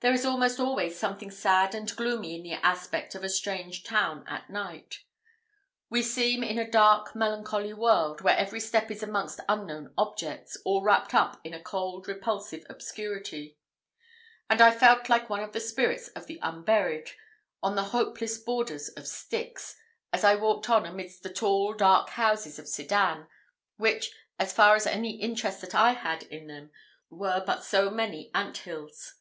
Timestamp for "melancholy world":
7.14-8.20